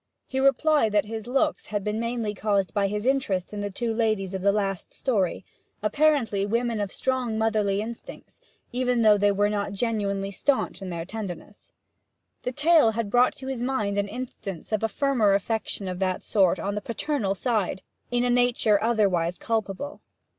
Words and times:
He 0.25 0.39
replied 0.39 0.93
that 0.93 1.05
his 1.05 1.27
looks 1.27 1.67
had 1.67 1.83
been 1.83 1.99
mainly 1.99 2.33
caused 2.33 2.73
by 2.73 2.87
his 2.87 3.05
interest 3.05 3.53
in 3.53 3.59
the 3.59 3.69
two 3.69 3.93
ladies 3.93 4.33
of 4.33 4.41
the 4.41 4.51
last 4.51 4.95
story, 4.95 5.45
apparently 5.83 6.43
women 6.43 6.79
of 6.81 6.91
strong 6.91 7.37
motherly 7.37 7.81
instincts, 7.83 8.41
even 8.71 9.03
though 9.03 9.19
they 9.19 9.31
were 9.31 9.47
not 9.47 9.73
genuinely 9.73 10.31
staunch 10.31 10.81
in 10.81 10.89
their 10.89 11.05
tenderness. 11.05 11.71
The 12.41 12.51
tale 12.51 12.93
had 12.93 13.11
brought 13.11 13.35
to 13.35 13.47
his 13.47 13.61
mind 13.61 13.95
an 13.99 14.07
instance 14.07 14.71
of 14.71 14.81
a 14.81 14.87
firmer 14.89 15.35
affection 15.35 15.87
of 15.87 15.99
that 15.99 16.23
sort 16.23 16.57
on 16.57 16.73
the 16.73 16.81
paternal 16.81 17.35
side, 17.35 17.83
in 18.09 18.23
a 18.23 18.31
nature 18.31 18.81
otherwise 18.83 19.37
culpable. 19.37 20.01